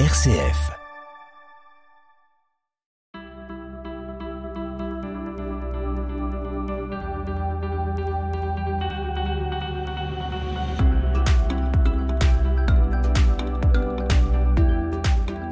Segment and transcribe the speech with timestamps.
[0.00, 0.72] RCF.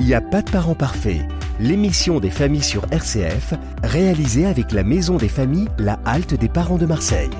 [0.00, 1.20] Il n'y a pas de parents parfaits.
[1.60, 3.54] L'émission des familles sur RCF,
[3.84, 7.30] réalisée avec la Maison des familles La Halte des parents de Marseille.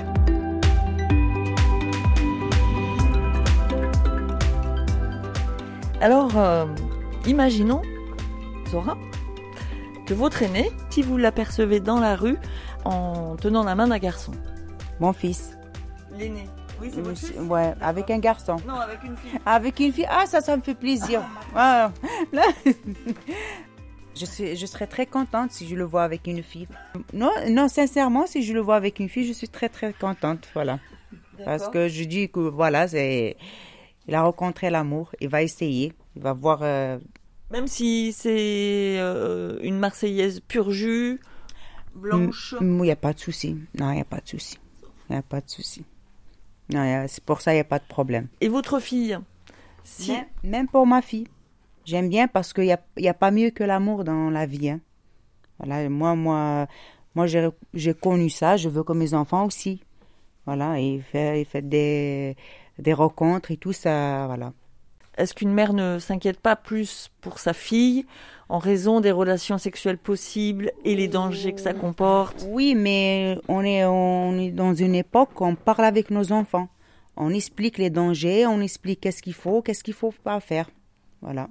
[6.01, 6.67] Alors, euh,
[7.27, 7.83] imaginons,
[8.69, 8.97] Zora,
[10.07, 12.37] que votre aîné, si vous l'apercevez dans la rue
[12.85, 14.33] en tenant la main d'un garçon.
[15.01, 15.57] Mon fils.
[16.19, 16.47] L'aîné.
[16.81, 18.57] Oui, c'est votre fils Ouais, avec un garçon.
[18.67, 19.41] Non, avec une fille.
[19.47, 21.23] Avec une fille, ah ça, ça me fait plaisir.
[21.55, 21.93] Ah,
[22.33, 22.45] là.
[24.15, 26.69] Je, suis, je serais très contente si je le vois avec une fille.
[27.15, 30.51] Non, non, sincèrement, si je le vois avec une fille, je suis très très contente,
[30.53, 30.81] voilà.
[31.47, 33.39] Parce que je dis que voilà, c'est,
[34.07, 36.61] il a rencontré l'amour, il va essayer, il va voir.
[36.63, 36.99] euh,
[37.51, 41.21] Même si c'est euh, une Marseillaise pur jus,
[41.95, 42.55] blanche.
[42.61, 43.57] Il n'y a pas de souci.
[43.79, 44.59] Non, il n'y a pas de souci.
[45.09, 45.85] Il n'y a pas de souci.
[46.73, 48.29] Non, c'est pour ça, il n'y a pas de problème.
[48.41, 49.19] Et votre fille?
[49.85, 50.13] Si...
[50.13, 51.27] Même, même pour ma fille.
[51.85, 54.71] J'aime bien parce qu'il n'y a, y a pas mieux que l'amour dans la vie.
[54.71, 54.81] hein.
[55.59, 56.67] Voilà, moi, moi,
[57.15, 58.57] moi j'ai, connu ça.
[58.57, 59.83] Je veux que mes enfants aussi.
[60.47, 62.37] Voilà, et fait, il fait des,
[62.79, 64.27] des rencontres et tout ça.
[64.29, 64.53] Voilà.
[65.19, 68.07] Est-ce qu'une mère ne s'inquiète pas plus pour sa fille
[68.49, 72.47] en raison des relations sexuelles possibles et les dangers que ça comporte?
[72.49, 76.69] Oui, mais on est, on est dans une époque où on parle avec nos enfants.
[77.17, 80.71] On explique les dangers, on explique qu'est-ce qu'il faut, qu'est-ce qu'il faut pas faire.
[81.21, 81.49] Voilà.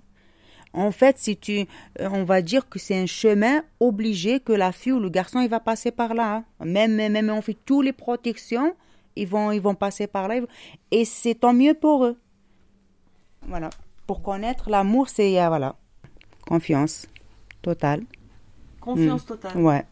[0.73, 1.65] En fait, si tu,
[1.99, 5.41] euh, on va dire que c'est un chemin obligé que la fille ou le garçon
[5.41, 6.37] il va passer par là.
[6.37, 6.65] hein.
[6.65, 8.73] Même, même, on fait toutes les protections,
[9.15, 10.39] ils vont, ils vont passer par là.
[10.89, 12.17] Et c'est tant mieux pour eux.
[13.47, 13.69] Voilà.
[14.07, 15.75] Pour connaître l'amour, c'est euh, voilà,
[16.47, 17.07] confiance
[17.61, 18.03] totale.
[18.79, 19.57] Confiance totale.
[19.57, 19.85] Ouais.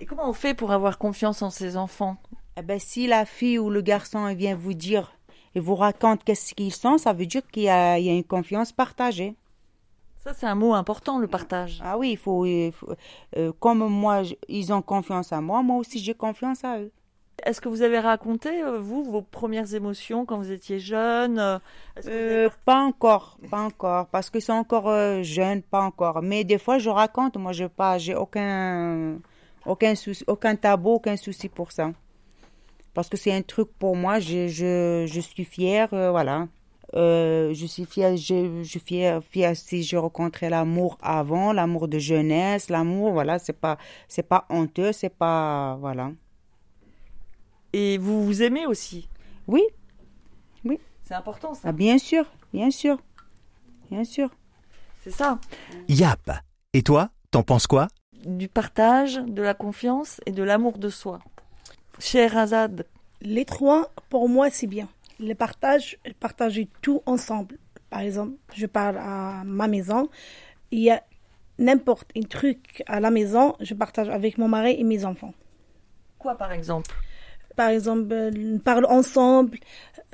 [0.00, 2.16] Et comment on fait pour avoir confiance en ses enfants?
[2.56, 5.12] Eh ben, si la fille ou le garçon vient vous dire
[5.54, 8.12] et vous raconte qu'est-ce qu'ils sont, ça veut dire qu'il y a, il y a
[8.12, 9.36] une confiance partagée.
[10.24, 11.80] Ça, c'est un mot important, le partage.
[11.84, 12.92] Ah oui, il faut, il faut-
[13.36, 16.92] euh, comme moi, ils ont confiance en moi, moi aussi j'ai confiance à eux.
[17.44, 21.58] Est-ce que vous avez raconté, euh, vous, vos premières émotions quand vous étiez jeune euh,
[21.96, 26.22] vous Euh, pas encore, pas encore, parce qu'ils sont encore euh, jeunes, pas encore.
[26.22, 29.18] Mais des fois, je raconte, moi, je pas, j'ai aucun,
[29.66, 31.90] aucun souci, aucun tabou, aucun souci pour ça.
[32.94, 36.48] Parce que c'est un truc pour moi, je, je, je suis fière, euh, voilà.
[36.94, 41.88] Euh, je suis fière, je, je suis fière, fière si je rencontrais l'amour avant, l'amour
[41.88, 43.78] de jeunesse, l'amour, voilà, c'est pas,
[44.08, 46.12] c'est pas honteux, c'est pas, voilà.
[47.72, 49.08] Et vous vous aimez aussi
[49.46, 49.62] Oui,
[51.04, 51.68] C'est important, ça.
[51.68, 52.98] ah, bien sûr, bien sûr,
[53.90, 54.30] bien sûr.
[55.02, 55.38] C'est ça.
[55.88, 56.30] Yap.
[56.72, 57.88] Et toi, t'en penses quoi?
[58.24, 61.18] Du partage, de la confiance et de l'amour de soi.
[61.98, 62.86] Cher Azad,
[63.20, 64.88] Les trois, pour moi, c'est bien.
[65.20, 67.58] Le partage, partager tout ensemble.
[67.90, 70.08] Par exemple, je parle à ma maison.
[70.70, 71.02] Il y a
[71.58, 75.34] n'importe un truc à la maison, je partage avec mon mari et mes enfants.
[76.18, 76.94] quoi par exemple?
[77.56, 79.58] Par exemple, euh, on parle ensemble.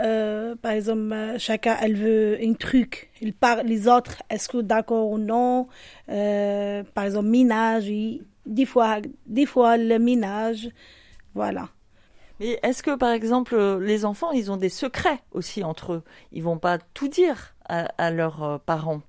[0.00, 3.10] euh, par exemple, euh, chacun, elle veut un truc.
[3.20, 5.68] Il parle les autres, est-ce que d'accord ou non
[6.08, 8.22] Euh, Par exemple, minage, oui.
[8.46, 10.68] Des fois, des fois, le minage.
[11.34, 11.68] Voilà.
[12.40, 16.02] Mais est-ce que, par exemple, les enfants, ils ont des secrets aussi entre eux?
[16.32, 19.02] Ils vont pas tout dire à, à leurs parents.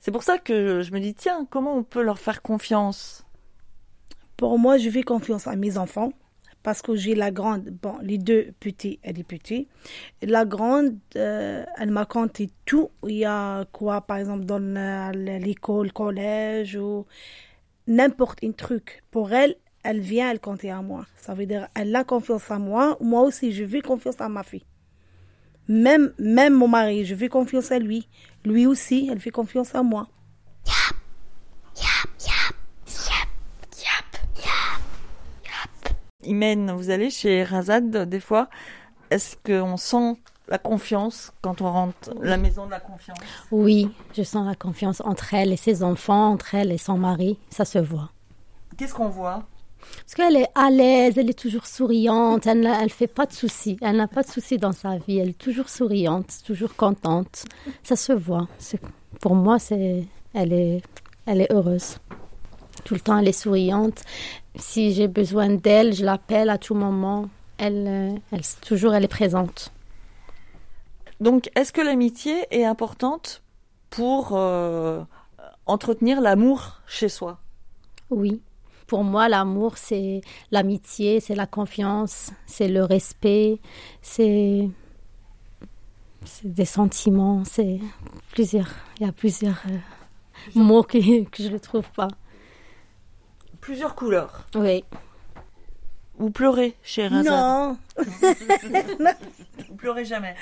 [0.00, 3.24] C'est pour ça que je me dis, tiens, comment on peut leur faire confiance?
[4.36, 6.12] Pour moi, je fais confiance à mes enfants
[6.68, 9.70] parce que j'ai la grande, bon, les deux petits, elle est petite.
[10.20, 12.90] La grande, euh, elle m'a conté tout.
[13.04, 14.58] Il y a quoi, par exemple, dans
[15.14, 17.06] l'école, collège ou
[17.86, 19.02] n'importe un truc.
[19.10, 21.06] Pour elle, elle vient, elle compter à moi.
[21.16, 22.98] Ça veut dire, elle a confiance en moi.
[23.00, 24.66] Moi aussi, je fais confiance à ma fille.
[25.68, 28.06] Même, même mon mari, je fais confiance à lui.
[28.44, 30.06] Lui aussi, elle fait confiance à moi.
[36.28, 38.48] Imen, vous allez chez Razad des fois.
[39.10, 40.16] Est-ce qu'on sent
[40.48, 43.18] la confiance quand on rentre la maison de la confiance?
[43.50, 47.38] Oui, je sens la confiance entre elle et ses enfants, entre elle et son mari.
[47.50, 48.10] Ça se voit.
[48.76, 49.44] Qu'est-ce qu'on voit?
[50.00, 53.78] Parce qu'elle est à l'aise, elle est toujours souriante, elle ne fait pas de soucis.
[53.80, 57.44] Elle n'a pas de soucis dans sa vie, elle est toujours souriante, toujours contente.
[57.82, 58.48] Ça se voit.
[59.20, 60.04] Pour moi, c'est,
[60.34, 60.82] elle, est,
[61.26, 61.98] elle est heureuse.
[62.84, 64.02] Tout le temps, elle est souriante.
[64.56, 67.28] Si j'ai besoin d'elle, je l'appelle à tout moment.
[67.58, 69.72] elle, euh, elle, toujours, elle est présente.
[71.20, 73.42] Donc, est-ce que l'amitié est importante
[73.90, 75.02] pour euh,
[75.66, 77.38] entretenir l'amour chez soi?
[78.10, 78.40] Oui.
[78.86, 83.58] Pour moi, l'amour, c'est l'amitié, c'est la confiance, c'est le respect,
[84.00, 84.70] c'est
[86.42, 87.80] des sentiments, c'est
[88.32, 88.70] plusieurs.
[88.98, 89.78] Il y a plusieurs euh,
[90.54, 92.08] mots que, que je ne trouve pas.
[93.68, 94.46] Plusieurs couleurs.
[94.54, 94.82] Oui.
[96.16, 97.76] Vous pleurez, chez Non.
[99.68, 100.34] Vous pleurez jamais.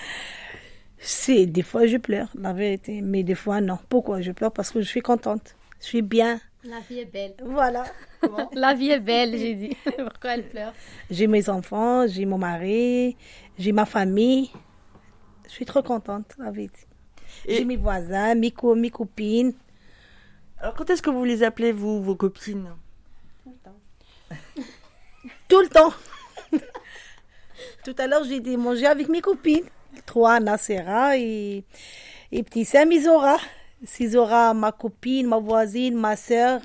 [0.99, 3.81] C'est des fois je pleure, la vérité, mais des fois non.
[3.89, 4.53] Pourquoi je pleure?
[4.53, 6.41] Parce que je suis contente, je suis bien.
[6.63, 7.35] La vie est belle.
[7.45, 7.83] Voilà.
[8.55, 9.77] La vie est belle, j'ai dit.
[9.85, 10.73] Pourquoi elle pleure?
[11.11, 13.17] J'ai mes enfants, j'ai mon mari,
[13.59, 14.53] j'ai ma famille.
[15.47, 16.79] Je suis trop contente, la vérité.
[17.45, 19.53] Et- J'ai mes voisins, mes, co- mes copines.
[20.59, 22.71] Alors, quand est-ce que vous les appelez, vous, vos copines?
[25.49, 25.93] Tout le temps.
[27.85, 29.65] Tout à l'heure, j'ai été manger avec mes copines.
[30.05, 31.65] Trois, Nacera et,
[32.33, 33.37] et petit Sam, Isora.
[33.99, 36.61] Isora, ma copine, ma voisine, ma soeur.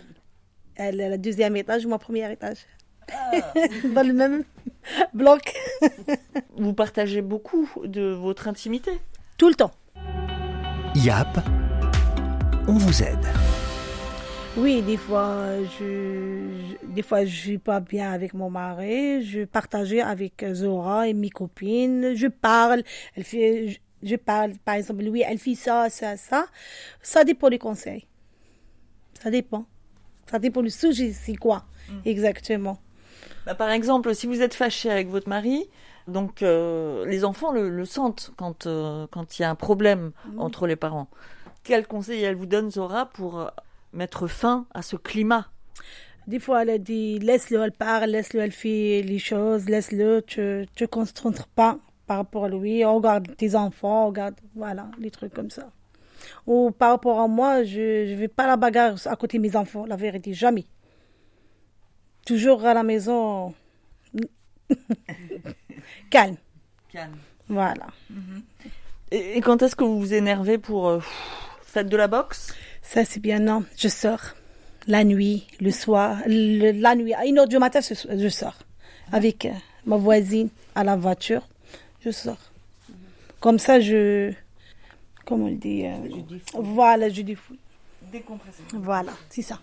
[0.76, 2.58] Elle est le deuxième étage, moi, premier étage.
[3.94, 4.44] Dans le même
[5.14, 5.54] bloc.
[6.56, 9.00] Vous partagez beaucoup de votre intimité.
[9.38, 9.72] Tout le temps.
[10.96, 11.40] YAP,
[12.68, 13.26] on vous aide.
[14.58, 15.46] Oui, des fois,
[15.80, 15.86] je,
[16.82, 19.24] je- des fois, je suis pas bien avec mon mari.
[19.24, 22.14] Je partageais avec Zora et mes copines.
[22.16, 22.84] Je parle.
[23.16, 26.48] Elle fait, je, je parle, par exemple, oui, elle fait ça, ça, ça.
[27.02, 28.08] Ça dépend des conseils.
[29.24, 29.66] Ça dépend.
[30.30, 31.66] Ça dépend du sujet, c'est quoi,
[32.06, 32.80] exactement.
[33.46, 35.70] Bah, par exemple, si vous êtes fâché avec votre mari,
[36.08, 40.12] donc euh, les enfants le, le sentent quand euh, quand il y a un problème
[40.38, 41.10] entre les parents.
[41.64, 43.48] Quel conseil elle vous donne, Zora, pour euh,
[43.94, 45.48] mettre fin à ce climat
[46.28, 50.40] Des fois, elle a dit, laisse-le, elle parle, laisse-le, elle fait les choses, laisse-le, tu
[50.40, 51.78] ne te concentres pas
[52.08, 55.72] par rapport à lui, regarde tes enfants, regarde, voilà, des trucs comme ça.
[56.46, 59.42] Ou par rapport à moi, je ne vais pas à la bagarre à côté de
[59.44, 60.66] mes enfants, la vérité, jamais.
[62.26, 63.54] Toujours à la maison,
[66.10, 66.36] calme,
[66.92, 67.16] Calme.
[67.48, 67.88] voilà.
[69.12, 71.00] Et, et quand est-ce que vous vous énervez pour euh,
[71.64, 72.54] faites de la boxe?
[72.82, 74.22] Ça, c'est bien, non, je sors.
[74.88, 78.58] La nuit, le soir, le- la nuit, à une heure du matin, je, sors.
[79.12, 79.52] Avec euh,
[79.86, 81.48] ma voisine à la voiture,
[82.04, 82.40] je sors.
[83.40, 84.34] Comme ça, je.
[85.26, 85.96] Comment on le dit euh,
[86.56, 87.60] Voilà, je défouille.
[88.12, 88.64] Décompressé.
[88.74, 89.60] Voilà, c'est ça.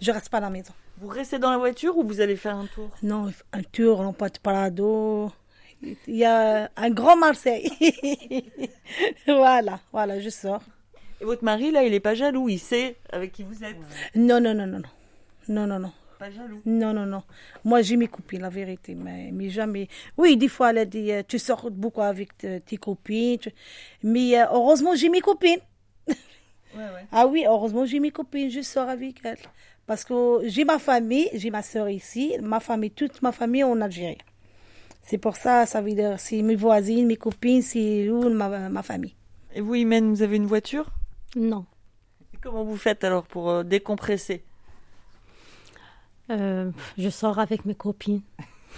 [0.00, 0.72] Je reste pas à la maison.
[1.00, 2.90] Vous restez dans la voiture ou vous allez faire un tour?
[3.02, 5.32] Non, un tour, on pas de parado.
[5.82, 7.70] Il y a un grand Marseille.
[9.26, 10.62] voilà, voilà, je sors.
[11.20, 13.76] Et votre mari, là, il est pas jaloux, il sait avec qui vous êtes.
[14.14, 14.88] Non, non, non, non, non.
[15.48, 15.92] Non, non, non.
[16.18, 16.60] Pas jaloux.
[16.66, 17.22] Non, non, non.
[17.64, 19.88] Moi, j'ai mes copines, la vérité, mais, mais jamais.
[20.16, 23.38] Oui, des fois, elle a dit, euh, tu sors beaucoup avec te- tes copines.
[23.38, 23.50] tu-
[24.02, 25.60] Mais euh, heureusement, j'ai mes copines.
[26.08, 26.14] Ouais,
[26.74, 27.06] ouais.
[27.12, 29.38] Ah oui, heureusement, j'ai mes copines, je sors avec elles.
[29.86, 33.80] Parce que j'ai ma famille, j'ai ma soeur ici, ma famille, toute ma famille en
[33.80, 34.18] Algérie.
[35.02, 38.82] C'est pour ça, ça veut dire, c'est mes voisines, mes copines, c'est où ma, ma
[38.82, 39.14] famille.
[39.54, 40.90] Et vous, Imen, vous avez une voiture?
[41.36, 41.66] Non.
[42.34, 44.44] Et Comment vous faites alors pour euh, décompresser?
[46.30, 48.22] Euh, je sors avec mes copines.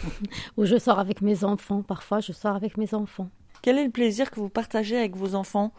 [0.57, 1.83] Ou je sors avec mes enfants.
[1.83, 3.29] Parfois, je sors avec mes enfants.
[3.63, 5.73] Quel est le plaisir que vous partagez avec vos enfants?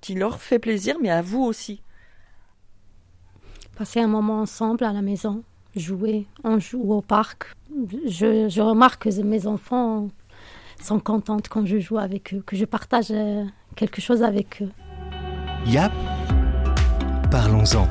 [0.00, 1.82] Qui leur fait plaisir, mais à vous aussi?
[3.76, 5.42] Passer un moment ensemble à la maison.
[5.76, 6.26] Jouer.
[6.44, 7.52] On joue au parc.
[8.06, 10.08] Je, je remarque que mes enfants
[10.82, 13.44] sont contents quand je joue avec eux, que je partage euh,
[13.76, 14.70] quelque chose avec eux.
[15.66, 15.92] YAP,
[17.30, 17.86] parlons-en.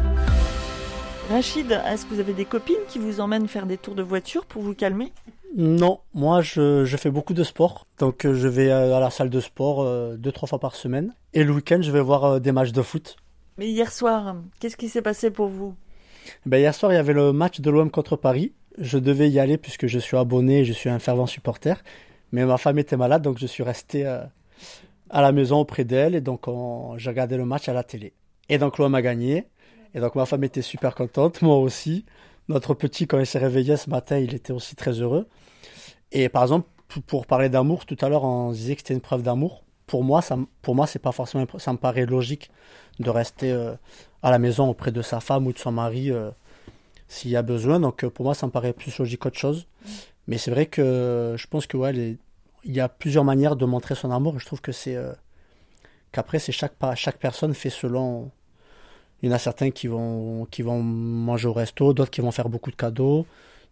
[1.29, 4.45] Rachid, est-ce que vous avez des copines qui vous emmènent faire des tours de voiture
[4.45, 5.13] pour vous calmer?
[5.55, 7.85] Non, moi je, je fais beaucoup de sport.
[7.99, 10.75] Donc euh, je vais euh, à la salle de sport euh, deux, trois fois par
[10.75, 11.13] semaine.
[11.33, 13.17] Et le week-end, je vais voir des matchs de foot.
[13.57, 15.75] Mais hier soir, qu'est-ce qui s'est passé pour vous?
[16.45, 18.53] Ben, hier soir, il y avait le match de l'OM contre Paris.
[18.77, 21.83] Je devais y aller puisque je suis abonné, je suis un fervent supporter.
[22.31, 24.23] Mais ma femme était malade, donc je suis resté euh,
[25.09, 26.15] à la maison auprès d'elle.
[26.15, 28.13] Et donc on- j'ai regardé le match à la télé.
[28.49, 29.47] Et donc l'OM a gagné.
[29.95, 32.05] Et donc ma femme était super contente, moi aussi.
[32.47, 35.27] Notre petit, quand il s'est réveillé ce matin, il était aussi très heureux.
[36.11, 36.67] Et par exemple,
[37.07, 39.63] pour parler d'amour, tout à l'heure, on disait que c'était une preuve d'amour.
[39.85, 42.51] Pour moi, ça, pour moi, c'est pas forcément, ça me paraît logique
[42.99, 43.73] de rester euh,
[44.23, 46.31] à la maison auprès de sa femme ou de son mari euh,
[47.07, 47.79] s'il y a besoin.
[47.79, 49.67] Donc euh, pour moi, ça me paraît plus logique qu'autre chose.
[50.27, 52.17] Mais c'est vrai que je pense que ouais, les-
[52.63, 54.39] il y a plusieurs manières de montrer son amour.
[54.39, 55.13] Je trouve que c'est euh,
[56.11, 58.31] qu'après, c'est chaque, chaque personne fait selon.
[59.21, 62.31] Il y en a certains qui vont, qui vont manger au resto, d'autres qui vont
[62.31, 63.25] faire beaucoup de cadeaux,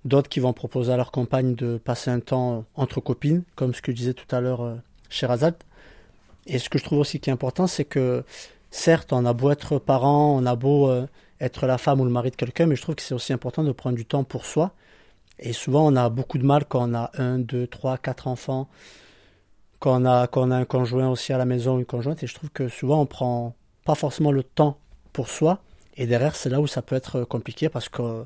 [0.04, 3.82] d'autres qui vont proposer à leur compagne de passer un temps entre copines, comme ce
[3.82, 4.76] que je disais tout à l'heure euh,
[5.10, 5.56] chez Razad.
[6.48, 8.24] Et ce que je trouve aussi qui est important, c'est que
[8.72, 11.08] certes, on a beau être parent, on a beau euh,
[11.40, 13.64] être la femme ou le mari de quelqu'un, mais je trouve que c'est aussi important
[13.64, 14.74] de prendre du temps pour soi.
[15.40, 18.68] Et souvent, on a beaucoup de mal quand on a un, deux, trois, quatre enfants,
[19.80, 22.24] quand on a, a un conjoint aussi à la maison, une conjointe.
[22.24, 24.80] Et je trouve que souvent, on prend pas forcément le temps
[25.14, 25.60] pour soi.
[25.96, 28.26] Et derrière, c'est là où ça peut être compliqué parce qu'on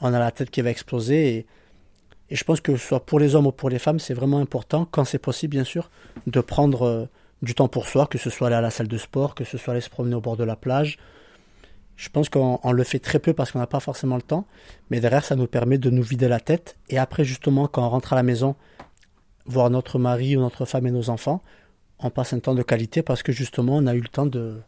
[0.00, 1.36] a la tête qui va exploser.
[1.36, 1.46] Et,
[2.30, 4.86] et je pense que soit pour les hommes ou pour les femmes, c'est vraiment important,
[4.90, 5.90] quand c'est possible, bien sûr,
[6.26, 7.08] de prendre euh,
[7.42, 9.58] du temps pour soi, que ce soit aller à la salle de sport, que ce
[9.58, 10.98] soit aller se promener au bord de la plage.
[12.00, 14.46] Je pense qu'on le fait très peu parce qu'on n'a pas forcément le temps,
[14.88, 16.78] mais derrière, ça nous permet de nous vider la tête.
[16.88, 18.56] Et après, justement, quand on rentre à la maison,
[19.44, 21.42] voir notre mari ou notre femme et nos enfants,
[21.98, 24.62] on passe un temps de qualité parce que justement, on a eu le temps de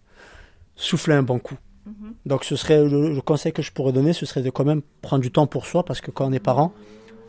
[0.77, 1.57] souffler un bon coup.
[1.87, 2.13] Mhm.
[2.27, 5.23] Donc, ce serait le, conseil que je pourrais donner, ce serait de quand même prendre
[5.23, 6.75] du temps pour soi parce que quand on est parent,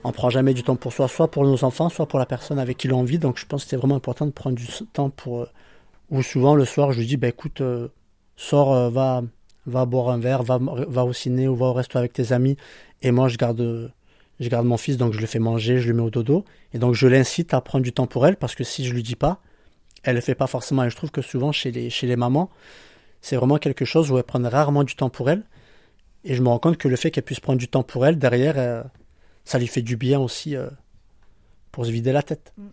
[0.04, 2.60] on prend jamais du temps pour soi, soit pour nos enfants, soit pour la personne
[2.60, 3.20] avec qui l'on vit.
[3.20, 5.44] Donc je pense que c'est vraiment important de prendre du temps pour.
[5.44, 5.50] Euh,
[6.10, 7.88] ou souvent le soir, je lui dis, bah écoute, euh,
[8.36, 9.24] sors, euh, va,
[9.66, 12.58] va boire un verre, va, va au ciné ou va au resto avec tes amis.
[13.02, 13.92] Et moi, je garde,
[14.40, 16.46] je garde mon fils, donc je le fais manger, je le mets au dodo.
[16.74, 19.04] Et donc je l'incite à prendre du temps pour elle, parce que si je lui
[19.04, 19.40] dis pas,
[20.04, 20.84] elle le fait pas forcément.
[20.84, 22.50] Et je trouve que souvent chez les, chez les mamans,
[23.22, 25.44] c'est vraiment quelque chose où elles prennent rarement du temps pour elle.
[26.26, 28.18] Et je me rends compte que le fait qu'elle puisse prendre du temps pour elle,
[28.18, 28.84] derrière,
[29.46, 30.70] ça lui fait du bien aussi euh,
[31.72, 32.54] pour se vider la tête.
[32.58, 32.68] Mm.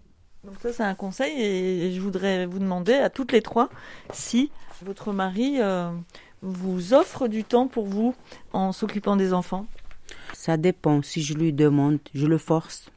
[0.45, 3.69] Donc ça c'est un conseil et je voudrais vous demander à toutes les trois
[4.11, 5.91] si votre mari euh,
[6.43, 8.15] vous offre du temps pour vous
[8.53, 9.67] en s'occupant des enfants.
[10.33, 11.03] Ça dépend.
[11.03, 12.91] Si je lui demande, je le force.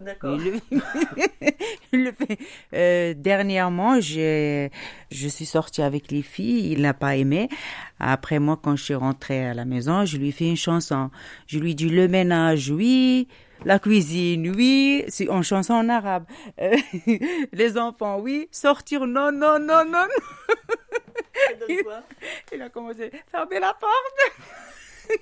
[0.00, 0.38] D'accord.
[1.92, 2.38] le fait.
[2.74, 4.68] Euh, dernièrement, je,
[5.10, 7.48] je suis sortie avec les filles, il n'a pas aimé.
[7.98, 11.10] Après moi, quand je suis rentrée à la maison, je lui fais une chanson.
[11.46, 13.28] Je lui dis le ménage, oui.
[13.64, 15.04] La cuisine, oui.
[15.08, 16.24] C'est en chanson en arabe.
[16.60, 16.76] Euh,
[17.52, 18.48] les enfants, oui.
[18.50, 20.06] Sortir, non, non, non, non.
[21.68, 22.02] Il, quoi
[22.52, 25.12] il a commencé à fermer la porte.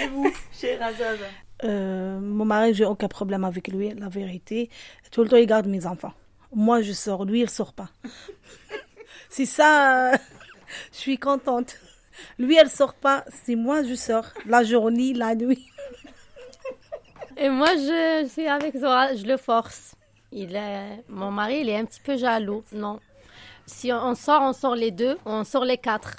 [0.00, 1.18] Et vous, cher Azaz
[1.64, 4.70] euh, mon mari, j'ai aucun problème avec lui, la vérité.
[5.10, 6.12] Tout le temps, il garde mes enfants.
[6.52, 7.88] Moi, je sors, lui, il sort pas.
[9.28, 10.16] c'est ça, euh,
[10.92, 11.76] je suis contente.
[12.38, 14.26] Lui, elle sort pas, c'est moi, je sors.
[14.46, 15.66] La journée, la nuit.
[17.36, 19.94] Et moi, je, suis avec Zora, je le force.
[20.30, 22.64] Il est, mon mari, il est un petit peu jaloux.
[22.72, 23.00] Non.
[23.68, 26.16] Si on sort, on sort les deux, on sort les quatre.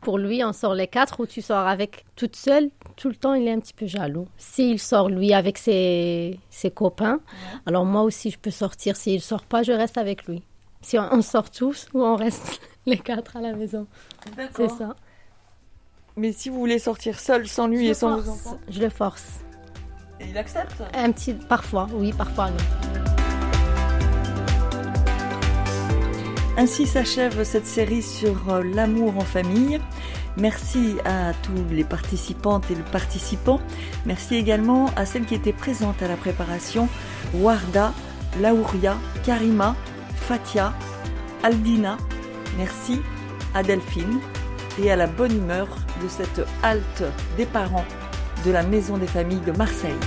[0.00, 2.70] Pour lui, on sort les quatre ou tu sors avec toute seule
[3.00, 4.28] tout le temps, il est un petit peu jaloux.
[4.36, 7.20] S'il sort, lui, avec ses, ses copains,
[7.64, 8.94] alors moi aussi, je peux sortir.
[8.94, 10.42] S'il sort pas, je reste avec lui.
[10.82, 13.86] Si on, sort tous ou on reste les quatre à la maison.
[14.54, 14.94] C'est ça.
[16.16, 19.40] Mais si vous voulez sortir seul, sans lui et sans vos enfants Je le force.
[20.20, 21.32] Et il accepte Un petit...
[21.32, 22.89] Parfois, oui, parfois non.
[26.56, 29.80] Ainsi s'achève cette série sur euh, l'amour en famille.
[30.36, 33.60] Merci à tous les participantes et les participants.
[34.06, 36.88] Merci également à celles qui étaient présentes à la préparation,
[37.34, 37.92] Warda,
[38.40, 39.74] Laouria, Karima,
[40.14, 40.72] Fatia,
[41.42, 41.96] Aldina.
[42.58, 43.00] Merci
[43.54, 44.20] à Delphine
[44.82, 45.66] et à la bonne humeur
[46.02, 47.04] de cette halte
[47.36, 47.86] des parents
[48.44, 49.98] de la Maison des Familles de Marseille.